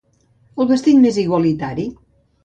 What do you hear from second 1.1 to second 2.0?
igualitari.